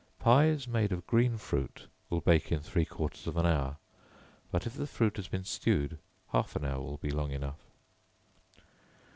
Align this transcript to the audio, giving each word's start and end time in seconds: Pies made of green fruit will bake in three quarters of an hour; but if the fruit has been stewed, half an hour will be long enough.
Pies 0.17 0.67
made 0.67 0.91
of 0.91 1.05
green 1.05 1.37
fruit 1.37 1.85
will 2.09 2.21
bake 2.21 2.51
in 2.51 2.61
three 2.61 2.85
quarters 2.85 3.27
of 3.27 3.37
an 3.37 3.45
hour; 3.45 3.77
but 4.49 4.65
if 4.65 4.73
the 4.73 4.87
fruit 4.87 5.15
has 5.17 5.27
been 5.27 5.43
stewed, 5.45 5.99
half 6.31 6.55
an 6.55 6.65
hour 6.65 6.81
will 6.81 6.97
be 6.97 7.11
long 7.11 7.29
enough. 7.29 7.59